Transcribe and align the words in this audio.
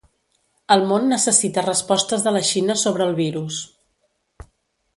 El 0.75 0.85
món 0.91 1.03
necessita 1.11 1.65
respostes 1.67 2.25
de 2.29 2.35
la 2.37 2.43
Xina 2.49 2.79
sobre 2.85 3.07
el 3.09 3.13
virus. 3.23 3.61